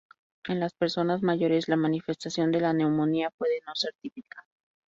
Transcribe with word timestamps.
En 0.47 0.59
las 0.59 0.73
personas 0.73 1.21
mayores, 1.21 1.67
la 1.69 1.75
manifestación 1.75 2.49
de 2.51 2.59
la 2.59 2.73
neumonía 2.73 3.29
puede 3.29 3.61
no 3.67 3.75
ser 3.75 3.93
típica. 4.01 4.43